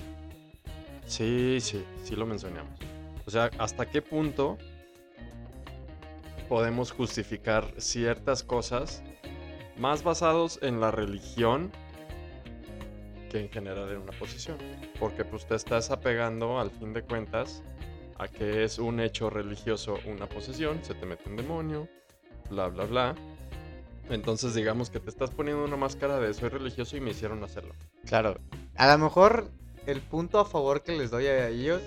[1.07, 2.79] Sí, sí, sí lo mencionamos.
[3.27, 4.57] O sea, ¿hasta qué punto
[6.49, 9.03] podemos justificar ciertas cosas
[9.77, 11.71] más basados en la religión
[13.31, 14.57] que en general en una posición?
[14.99, 17.63] Porque pues te estás apegando al fin de cuentas
[18.19, 21.89] a que es un hecho religioso una posesión, se te mete un demonio,
[22.51, 23.15] bla, bla, bla.
[24.11, 27.75] Entonces digamos que te estás poniendo una máscara de soy religioso y me hicieron hacerlo.
[28.07, 28.39] Claro.
[28.77, 29.51] A lo mejor
[29.87, 31.83] el punto a favor que les doy a ellos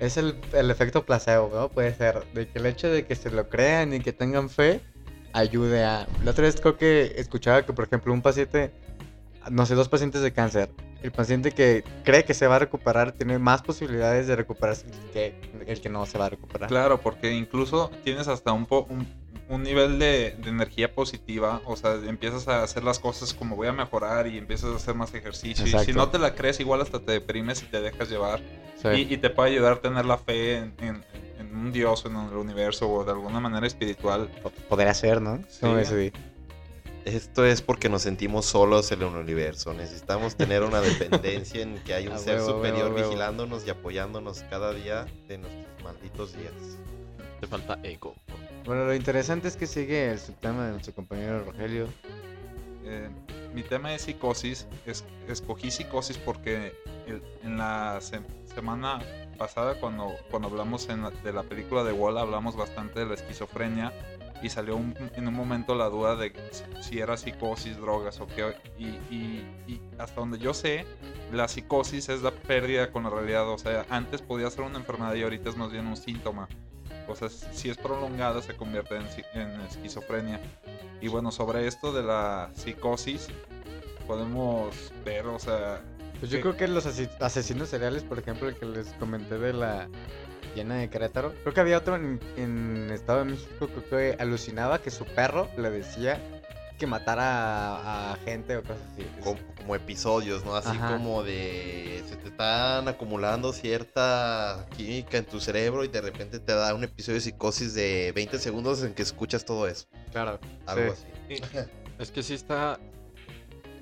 [0.00, 1.68] es el, el efecto placebo, ¿no?
[1.68, 4.80] Puede ser de que el hecho de que se lo crean y que tengan fe
[5.32, 6.06] ayude a...
[6.24, 8.72] La otra vez creo que escuchaba que, por ejemplo, un paciente,
[9.50, 10.70] no sé, dos pacientes de cáncer,
[11.02, 15.34] el paciente que cree que se va a recuperar tiene más posibilidades de recuperarse que
[15.66, 16.68] el que no se va a recuperar.
[16.68, 19.06] Claro, porque incluso tienes hasta un, po- un,
[19.48, 23.68] un nivel de, de energía positiva, o sea, empiezas a hacer las cosas como voy
[23.68, 25.64] a mejorar y empiezas a hacer más ejercicio.
[25.66, 28.40] Y si no te la crees, igual hasta te deprimes y te dejas llevar.
[28.80, 28.88] Sí.
[29.08, 31.04] Y, y te puede ayudar a tener la fe en, en-
[31.38, 34.28] en un Dios, en el universo o de alguna manera espiritual.
[34.68, 35.38] Podría ser, ¿no?
[35.48, 35.58] Sí.
[35.62, 36.12] ¿Cómo ves, Eddie?
[37.04, 39.72] Esto es porque nos sentimos solos en el universo.
[39.72, 43.08] Necesitamos tener una dependencia en que hay un A ser huevo, superior huevo, a huevo.
[43.08, 46.52] vigilándonos y apoyándonos cada día de nuestros malditos días.
[47.40, 48.14] Te falta ego.
[48.66, 51.86] Bueno, lo interesante es que sigue el subtema de nuestro compañero Rogelio.
[52.84, 53.08] Eh,
[53.54, 54.66] mi tema es psicosis.
[54.84, 56.74] Es- escogí psicosis porque
[57.06, 58.20] el- en la se-
[58.54, 59.00] semana
[59.38, 63.14] pasada, cuando, cuando hablamos en la- de la película de Wall, hablamos bastante de la
[63.14, 63.90] esquizofrenia
[64.42, 66.32] y salió un- en un momento la duda de
[66.80, 68.54] si- era psicosis, drogas o qué.
[68.78, 70.84] Y, y- y hasta donde yo sé,
[71.32, 73.48] la psicosis es la pérdida con la realidad.
[73.48, 76.48] O sea, antes podía ser una enfermedad y ahorita es más bien un síntoma.
[77.08, 79.06] O sea, si es prolongada se convierte en,
[79.40, 80.40] en esquizofrenia.
[81.00, 83.28] Y bueno, sobre esto de la psicosis,
[84.06, 84.74] podemos
[85.04, 85.80] ver, o sea,
[86.18, 89.88] Pues yo creo que los asesinos seriales, por ejemplo, el que les comenté de la
[90.54, 94.80] llena de Querétaro, creo que había otro en, en Estado de México creo que alucinaba
[94.80, 96.20] que su perro le decía
[96.78, 99.06] que matara a, a gente o cosas así.
[99.22, 100.56] Como, como episodios, ¿no?
[100.56, 100.92] Así Ajá.
[100.96, 102.02] como de...
[102.08, 106.82] Se te están acumulando cierta química en tu cerebro y de repente te da un
[106.82, 109.88] episodio de psicosis de 20 segundos en que escuchas todo eso.
[110.10, 110.38] Claro.
[110.66, 110.94] Algo
[111.28, 111.34] Sí.
[111.42, 111.58] así.
[111.98, 112.80] Es que sí está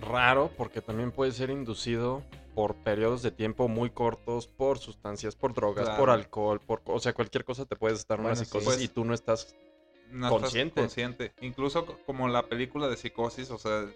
[0.00, 2.24] raro porque también puede ser inducido
[2.58, 7.12] por periodos de tiempo muy cortos, por sustancias, por drogas, por alcohol, por, o sea,
[7.12, 8.46] cualquier cosa te puedes estar en una Bueno, sí.
[8.46, 9.54] psicosis Pues- y tú no estás
[10.10, 10.80] no estás Consciente.
[10.80, 11.32] consciente.
[11.40, 13.86] Incluso co- como la película de psicosis, o sea,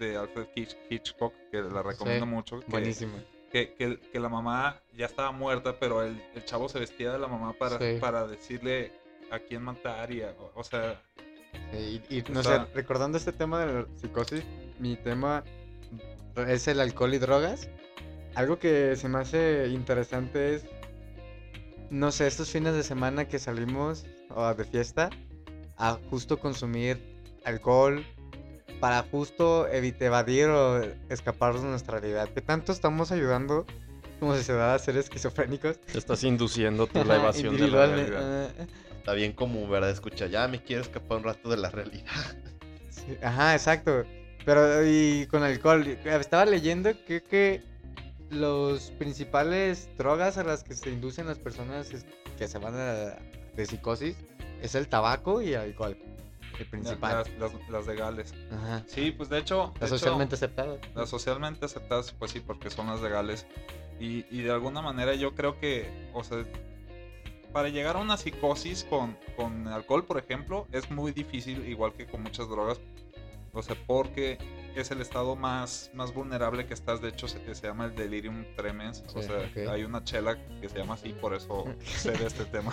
[0.00, 2.58] de Alfred Hitch- Hitchcock, que la recomiendo Sí, mucho.
[2.60, 3.12] Que, Buenísimo.
[3.52, 7.18] que, que- que la mamá ya estaba muerta, pero el, el chavo se vestía de
[7.20, 7.98] la mamá para, Sí.
[8.00, 8.90] para decirle
[9.30, 11.00] a quién matar y, a- o, o sea,
[11.72, 14.42] Sí, y, y, O no sea- sé, recordando este tema de la psicosis,
[14.80, 15.44] mi tema
[16.48, 17.68] es el alcohol y drogas.
[18.34, 20.64] Algo que se me hace interesante es,
[21.90, 25.10] no sé, estos fines de semana que salimos o de fiesta,
[25.76, 27.00] a justo consumir
[27.44, 28.04] alcohol
[28.80, 32.28] para justo evitar evadir o escaparnos de nuestra realidad.
[32.34, 33.66] ¿Qué tanto estamos ayudando
[34.18, 35.80] como sociedad a ser esquizofrénicos?
[35.80, 38.50] te estás induciendo tú la evasión de la realidad.
[38.58, 38.64] ah,
[38.96, 39.90] Está bien común, ¿verdad?
[39.90, 42.36] Escucha, ya me quiero escapar un rato de la realidad.
[42.90, 44.04] Sí, ajá, exacto.
[44.44, 47.62] Pero y con alcohol, estaba leyendo que, que
[48.30, 51.90] los principales drogas a las que se inducen las personas
[52.38, 53.16] que se van a-
[53.56, 54.16] de psicosis
[54.62, 55.96] es el tabaco y el alcohol.
[56.58, 57.24] El principal.
[57.38, 58.34] las, las- las legales.
[58.52, 58.82] Ajá.
[58.86, 59.72] Sí, pues de hecho...
[59.74, 60.78] de Las hecho, socialmente aceptadas.
[60.94, 63.46] Las socialmente aceptadas, pues sí, porque son las legales.
[63.98, 66.44] Y, y de alguna manera yo creo que, o sea,
[67.52, 72.06] para llegar a una psicosis con, con alcohol, por ejemplo, es muy difícil, igual que
[72.06, 72.78] con muchas drogas.
[73.52, 74.38] O sea, porque
[74.76, 77.00] es el estado más, más vulnerable que estás.
[77.00, 79.02] De hecho, se, se llama el delirium tremens.
[79.14, 82.72] o sea, hay una chela que se llama así, por eso sé de este tema.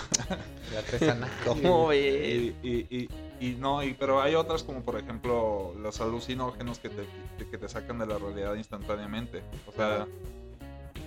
[0.74, 1.30] La tresana.
[1.46, 2.00] ¿Cómo ves?
[2.02, 6.90] Y, y- y- y no, y, pero hay otras como por ejemplo los alucinógenos que
[6.90, 7.06] te,
[7.52, 9.44] que te sacan de la realidad instantáneamente.
[9.68, 10.08] O sea,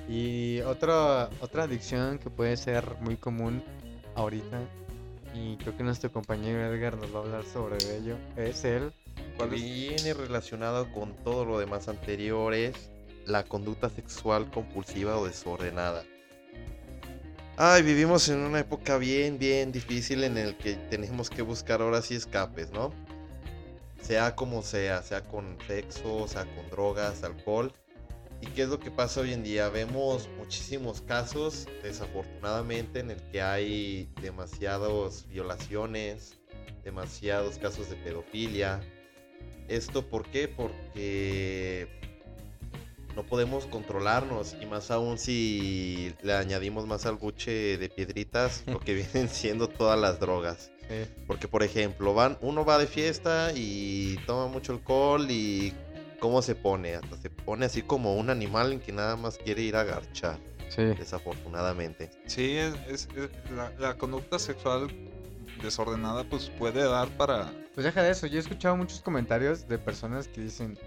[0.08, 3.62] Y otra otra adicción que puede ser muy común
[4.14, 4.60] ahorita,
[5.34, 8.92] y creo que nuestro compañero Edgar nos va a hablar sobre ello, es el...
[9.36, 9.62] ¿cuál es?
[9.62, 12.90] Viene relacionado con todo lo demás anterior es
[13.26, 16.04] la conducta sexual compulsiva o desordenada.
[17.56, 22.00] Ay, vivimos en una época bien, bien difícil en el que tenemos que buscar ahora
[22.00, 22.92] sí escapes, ¿no?
[24.00, 27.70] Sea como sea, sea con sexo, sea con drogas, alcohol.
[28.42, 29.68] ¿Y qué es lo que pasa hoy en día?
[29.68, 36.38] Vemos muchísimos casos, desafortunadamente, en el que hay demasiadas violaciones,
[36.82, 38.80] demasiados casos de pedofilia.
[39.68, 40.48] ¿Esto por qué?
[40.48, 41.86] Porque
[43.14, 48.80] no podemos controlarnos y más aún si le añadimos más al buche de piedritas, lo
[48.80, 50.70] que vienen siendo todas las drogas.
[50.88, 51.10] Sí.
[51.26, 55.74] Porque, por ejemplo, van, uno va de fiesta y toma mucho alcohol y
[56.20, 56.94] ¿cómo se pone?
[56.94, 60.38] Hasta se pone así como un animal en que nada más quiere ir a garchar,
[60.68, 60.84] Sí.
[60.84, 62.10] desafortunadamente.
[62.26, 64.88] Sí, es, es- es- la, la conducta sexual
[65.62, 67.52] desordenada pues puede dar para...
[67.74, 70.78] Pues deja de eso, yo he escuchado muchos comentarios de personas que dicen,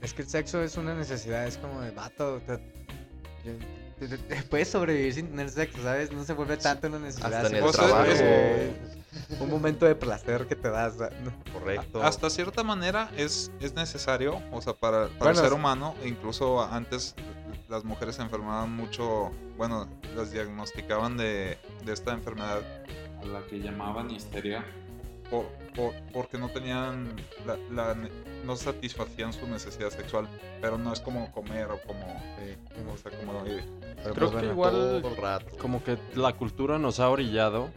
[0.00, 3.58] es que el sexo es una necesidad, es como de vato, te- te-
[4.50, 6.12] puedes sobrevivir sin tener sexo, ¿sabes?
[6.12, 7.34] No se vuelve tanto una necesidad.
[7.34, 8.10] Hasta en el trabajo.
[9.40, 10.96] Un momento de placer que te das.
[10.96, 11.52] ¿no?
[11.52, 12.02] Correcto.
[12.02, 16.08] Hasta cierta manera es, es necesario, o sea, para, para Bueno, el ser humano, e
[16.08, 17.14] incluso antes
[17.68, 22.62] las mujeres se enfermaban mucho, bueno, las diagnosticaban de, de esta enfermedad
[23.22, 24.64] a la que llamaban histeria,
[25.32, 27.16] por, por- porque no tenían,
[27.46, 28.10] la, la ne-
[28.44, 30.28] no satisfacían su necesidad sexual,
[30.60, 32.04] pero no es como comer o como,
[32.92, 33.64] o sea, como eh,
[34.02, 35.56] Pero Creo pues que bueno, igual Todo el rato.
[35.58, 37.70] como que la cultura nos ha orillado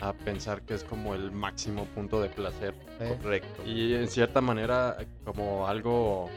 [0.00, 2.74] a pensar que es como el máximo punto de placer.
[3.22, 3.64] Correcto.
[3.64, 6.28] Y en cierta manera como algo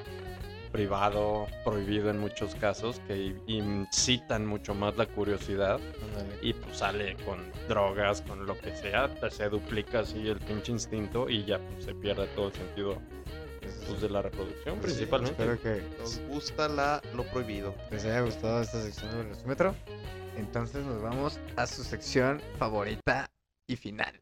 [0.72, 5.80] privado, prohibido en muchos casos, que incitan mucho más la curiosidad
[6.42, 11.30] y pues sale con drogas, con lo que sea, se duplica así el pinche instinto
[11.30, 13.02] y ya pues, se pierde todo el sentido
[13.88, 15.44] pues, de la reproducción Pues sí, principalmente.
[15.44, 17.74] Espero que Nos gusta la, lo prohibido.
[17.92, 19.76] les haya gustado esta sección del velocímetro.
[20.38, 23.30] Entonces nos vamos a su sección favorita
[23.68, 24.20] y final.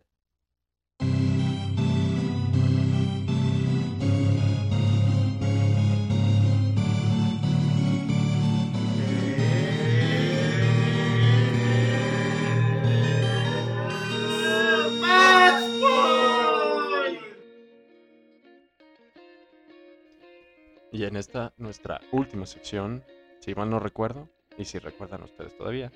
[20.98, 23.04] Y en esta, nuestra última sección,
[23.40, 25.92] si mal no recuerdo, y si recuerdan ustedes todavía,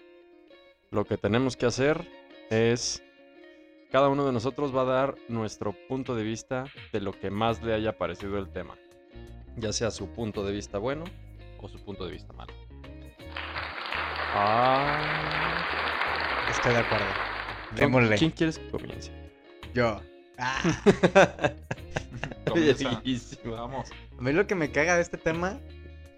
[0.91, 2.07] lo que tenemos que hacer
[2.51, 3.01] es,
[3.91, 7.63] cada uno de nosotros va a dar nuestro punto de vista de lo que más
[7.63, 8.75] le haya parecido el tema,
[9.57, 11.05] ya sea su punto de vista bueno
[11.59, 12.53] o su punto de vista malo.
[14.35, 15.65] Ah,
[16.51, 17.05] Estoy de acuerdo.
[17.69, 18.17] ¿quién- Démosle.
[18.17, 19.11] ¿Quién quieres que comience?
[19.73, 19.99] Yo.
[20.37, 20.61] Ah.
[23.45, 23.89] Vamos.
[24.17, 25.59] A mí lo que me caga de este tema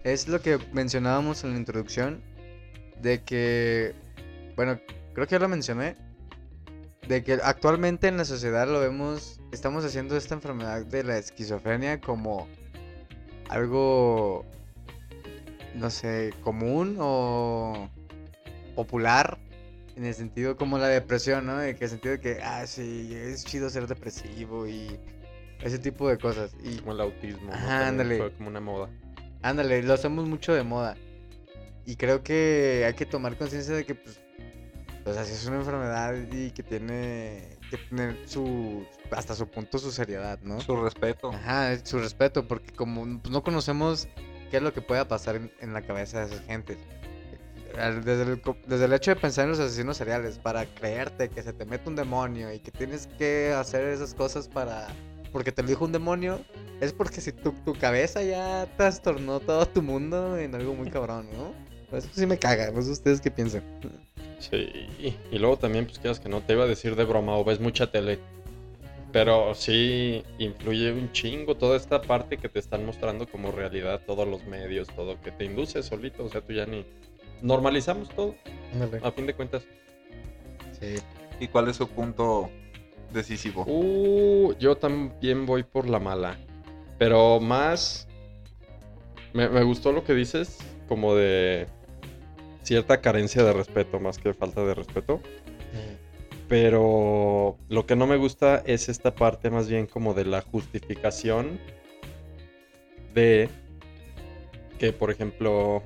[0.02, 2.22] es lo que mencionábamos en la introducción,
[3.00, 3.94] de que,
[4.56, 4.78] bueno,
[5.14, 5.96] creo que ya lo mencioné,
[7.08, 12.00] de que actualmente en la sociedad lo vemos, estamos haciendo esta enfermedad de la esquizofrenia
[12.00, 12.48] como
[13.48, 14.44] algo,
[15.74, 17.88] no sé, común o
[18.74, 19.38] popular.
[19.96, 21.58] En el sentido como la depresión, ¿no?
[21.58, 24.98] Que el sentido de que, ah, sí, es chido ser depresivo y
[25.64, 26.54] ese tipo de cosas.
[26.62, 27.46] Y Como el autismo.
[27.46, 27.52] ¿no?
[27.52, 28.18] Ajá, También ándale.
[28.18, 28.88] Fue como una moda.
[29.42, 30.96] Ándale, lo hacemos mucho de moda.
[31.86, 34.20] Y creo que hay que tomar conciencia de que, pues,
[35.02, 39.90] pues así es una enfermedad y que tiene que tener su, hasta su punto, su
[39.90, 40.60] seriedad, ¿no?
[40.60, 41.30] Su respeto.
[41.32, 44.08] Ajá, su respeto, porque como pues, no conocemos
[44.50, 46.78] qué es lo que pueda pasar en, en la cabeza de esas gentes.
[47.74, 51.52] Desde el, desde el hecho de pensar en los asesinos seriales, para creerte que se
[51.52, 54.88] te mete un demonio y que tienes que hacer esas cosas para...
[55.34, 56.38] Porque te lo dijo un demonio,
[56.80, 61.26] es porque si tu, tu cabeza ya trastornó todo tu mundo en algo muy cabrón,
[61.36, 61.98] ¿no?
[61.98, 63.64] Eso sí me caga, no sé ustedes qué piensan.
[64.38, 64.86] Sí,
[65.32, 67.58] y luego también, pues quieras que no te iba a decir de broma o ves
[67.58, 68.20] mucha tele.
[69.10, 74.28] Pero sí influye un chingo toda esta parte que te están mostrando como realidad, todos
[74.28, 76.26] los medios, todo que te induce solito.
[76.26, 76.86] O sea, tú ya ni.
[77.42, 78.36] Normalizamos todo,
[79.02, 79.64] a fin de cuentas.
[80.80, 80.94] Sí.
[81.40, 82.50] ¿Y cuál es su punto
[83.14, 83.64] decisivo?
[83.66, 86.36] Uh, yo también voy por la mala.
[86.98, 88.06] Pero más.
[89.32, 91.66] Me, me gustó lo que dices, como de
[92.62, 95.20] cierta carencia de respeto, más que falta de respeto.
[96.48, 101.58] Pero lo que no me gusta es esta parte más bien como de la justificación
[103.14, 103.48] de
[104.78, 105.82] que, por ejemplo,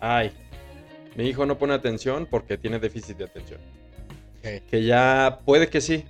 [0.00, 0.32] ay,
[1.16, 3.60] mi hijo no pone atención porque tiene déficit de atención.
[4.42, 6.04] Que ya puede que sí.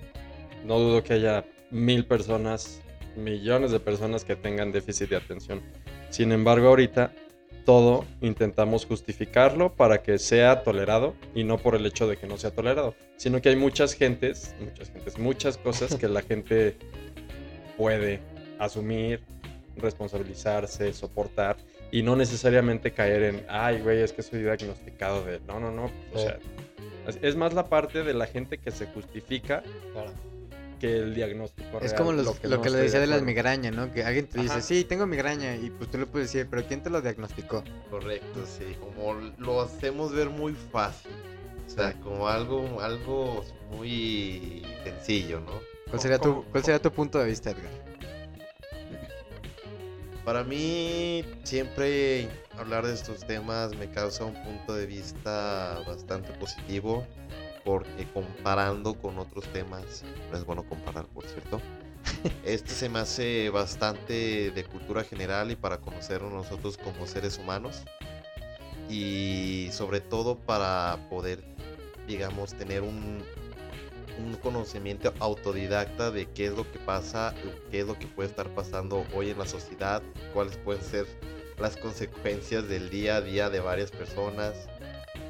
[0.63, 2.81] No dudo que haya mil personas,
[3.15, 5.61] millones de personas que tengan déficit de atención.
[6.09, 7.11] Sin embargo, ahorita
[7.65, 12.37] todo intentamos justificarlo para que sea tolerado y no por el hecho de que no
[12.37, 16.77] sea tolerado, sino que hay muchas gentes, muchas gentes, muchas cosas que la gente
[17.75, 18.19] puede
[18.59, 19.21] asumir,
[19.77, 21.57] responsabilizarse, soportar
[21.91, 25.91] y no necesariamente caer en, ay, güey, es que soy diagnosticado de, no, no, no,
[26.13, 26.37] o sea,
[27.07, 29.63] es- es más la parte de la gente que se justifica
[30.85, 33.17] que el diagnóstico Es real, como los- lo que, no le estoy decía de las
[33.17, 33.25] acuerdo.
[33.25, 33.91] migrañas, ¿no?
[33.91, 34.61] Que alguien te dice, Ajá.
[34.61, 37.63] sí, tengo migraña, y pues tú le puedes decir, pero ¿quién te lo diagnosticó?
[37.89, 38.75] Correcto, sí.
[38.79, 41.11] Como lo hacemos ver muy fácil.
[41.65, 41.97] O sea, Sí.
[41.99, 45.59] como algo, algo muy sencillo, ¿no?
[45.89, 47.71] ¿Cuál sería, tu, ¿Cómo- ¿Cuál sería tu punto de vista, Edgar?
[50.23, 52.27] Para mí, siempre
[52.57, 57.05] hablar de estos temas me causa un punto de vista bastante positivo,
[57.65, 61.59] porque comparando con otros temas, no es bueno comparar, por cierto.
[62.45, 67.83] Este se me hace bastante de cultura general y para conocernos nosotros como seres humanos.
[68.87, 71.43] Y sobre todo para poder,
[72.07, 73.23] digamos, tener un,
[74.23, 77.33] un conocimiento autodidacta de qué es lo que pasa,
[77.71, 80.03] qué es lo que puede estar pasando hoy en la sociedad,
[80.33, 81.07] cuáles pueden ser
[81.57, 84.67] las consecuencias del día a día de varias personas.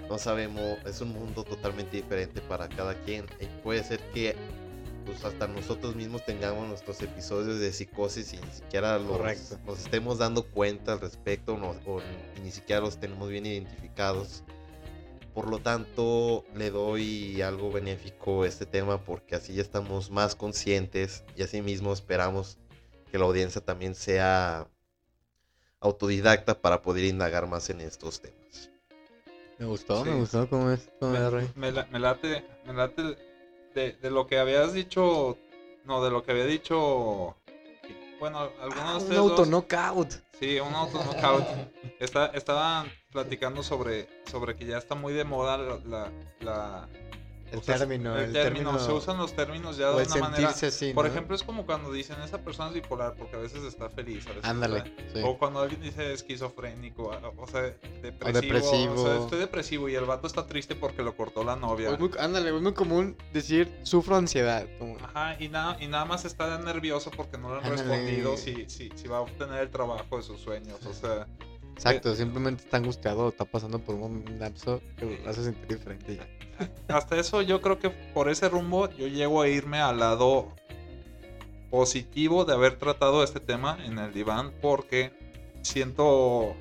[0.09, 3.25] No sabemos, es un mundo totalmente diferente para cada quien.
[3.39, 4.35] Y puede ser que
[5.05, 9.59] pues hasta nosotros mismos tengamos nuestros episodios de psicosis y ni siquiera los, Correcto.
[9.65, 12.01] nos estemos dando cuenta al respecto no- o
[12.43, 14.43] ni siquiera los tenemos bien identificados.
[15.35, 20.33] Por lo tanto, le doy algo benéfico a este tema porque así ya estamos más
[20.35, 22.57] conscientes y así mismo esperamos
[23.11, 24.67] que la audiencia también sea
[25.81, 28.71] autodidacta para poder indagar más en estos temas.
[29.57, 30.09] Me gustó, Sí.
[30.09, 31.19] me gustó cómo es, cómo Me,
[31.55, 33.17] me la- me late, me late
[33.73, 35.37] de, de lo que habías dicho,
[35.85, 37.35] no, de lo que había dicho,
[38.19, 40.11] bueno, algunos Ah, de un ustedes auto dos- knockout.
[40.39, 41.45] Sí, un auto knockout.
[41.99, 45.79] Está, estaban platicando sobre, sobre que ya está muy de moda la...
[45.85, 46.89] la- la-
[47.51, 50.05] El o sea, término, el, el término, término- Se usan los términos ya O de
[50.05, 50.49] una manera...
[50.49, 51.11] así, Por ¿no?
[51.11, 54.29] ejemplo, es como cuando dicen esa persona es bipolar porque a veces está feliz, a
[54.29, 54.83] veces Ándale,
[55.13, 55.21] sí.
[55.23, 57.61] O cuando alguien dice esquizofrénico, o sea,
[58.01, 58.29] depresivo.
[58.29, 59.03] O, depresivo.
[59.05, 61.91] sea, estoy depresivo y el vato está triste porque lo cortó la novia.
[61.91, 64.65] Es muy- ándale, es muy común decir sufro ansiedad.
[64.79, 67.89] Como, Ajá, y nada, y nada más está nervioso porque no le han Ándale.
[67.89, 70.79] respondido si, si, si va a obtener el trabajo de sus sueños.
[70.85, 71.27] O sea,
[71.75, 76.15] exacto, simplemente está angustiado está pasando por un lapso que lo hace sentir diferente.
[76.17, 76.95] ya.
[76.95, 80.53] hasta eso yo creo que por ese rumbo yo llego a irme al lado
[81.69, 85.11] positivo de haber tratado este tema en el diván porque
[85.61, 86.55] siento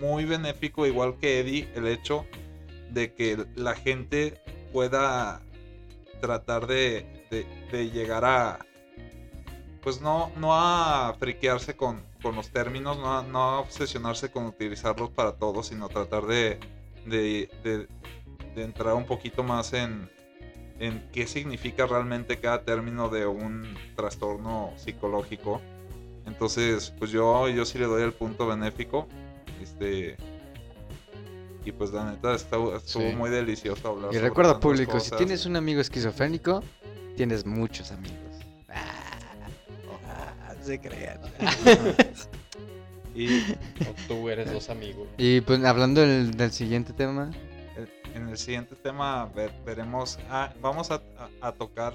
[0.00, 2.24] muy benéfico, igual que Eddie, el hecho
[2.90, 4.40] de que la gente
[4.72, 5.40] pueda
[6.20, 8.58] tratar de, de- de llegar a,
[9.82, 14.46] pues no, no a friquearse con, con los términos, no a, no a obsesionarse con
[14.46, 16.58] utilizarlos para todo, sino tratar de,
[17.06, 17.88] de, de-
[18.54, 20.10] de entrar un poquito más en,
[20.80, 25.60] en qué significa realmente cada término de un trastorno psicológico.
[26.26, 29.06] Entonces, pues yo, yo sí le doy el punto benéfico.
[29.62, 30.16] Este.
[31.64, 33.14] Y pues la neta estuvo, estuvo Sí.
[33.14, 34.12] muy delicioso hablar.
[34.14, 35.18] Y recuerda, público, si cosas.
[35.18, 36.62] tienes un amigo esquizofrénico,
[37.16, 38.16] tienes muchos amigos.
[38.68, 38.99] Ah,
[40.64, 41.20] se crean.
[43.14, 45.08] Y O tú eres dos amigos.
[45.18, 47.30] Y pues hablando del, del siguiente tema,
[47.76, 50.18] eh, en el siguiente tema ver- veremos.
[50.30, 51.92] ah, vamos a, a- a tocar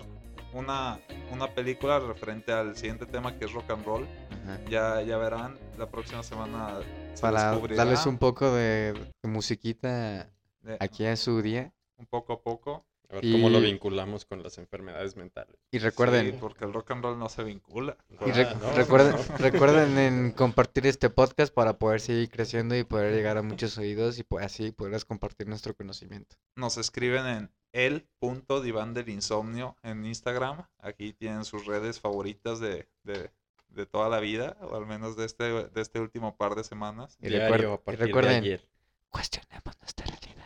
[0.54, 1.00] una,
[1.32, 4.08] una película referente al siguiente tema que es rock and roll.
[4.44, 6.80] ajá, Ya, ya verán, la próxima semana
[7.14, 8.94] se para descubrirá darles un poco de,
[9.24, 10.30] de musiquita
[10.62, 11.72] de- aquí a su día.
[11.98, 12.86] un poco a poco.
[13.10, 15.56] A ver cómo lo Y- vinculamos con las enfermedades mentales.
[15.72, 17.98] Y recuerden, Sí, porque el rock and roll no se vincula.
[18.26, 19.38] y re- Ah, no, recuerden, no.
[19.38, 24.18] recuerden en compartir este podcast para poder seguir creciendo y poder llegar a muchos oídos
[24.20, 26.36] y pues así poderles compartir nuestro conocimiento.
[26.56, 30.66] Nos escriben en el punto diván del insomnio en Instagram.
[30.80, 33.30] Aquí tienen sus redes favoritas de, de,
[33.70, 37.18] de toda la vida, o al menos de este, de este último par de semanas.
[37.22, 38.68] Y, Diario, recuer- y de recuerden, ayer.
[39.10, 40.45] cuestionemos nuestra realidad.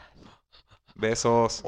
[1.00, 1.62] Besos.